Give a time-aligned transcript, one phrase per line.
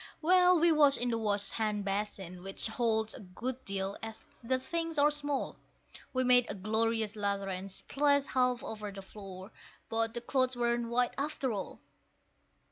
[0.19, 4.57] Well, we washed in the wash hand basin, which holds a good deal, as the
[4.57, 5.57] things are small;
[6.11, 9.51] We made a glorious lather, and splashed half over the floor;
[9.89, 11.81] but the clothes weren't white after all.